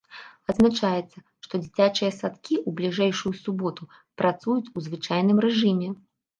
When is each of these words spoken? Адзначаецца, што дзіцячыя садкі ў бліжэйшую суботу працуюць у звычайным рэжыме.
Адзначаецца, 0.51 1.17
што 1.47 1.59
дзіцячыя 1.65 2.11
садкі 2.21 2.55
ў 2.67 2.75
бліжэйшую 2.81 3.33
суботу 3.43 3.89
працуюць 4.25 4.67
у 4.75 4.87
звычайным 4.91 5.37
рэжыме. 5.49 5.95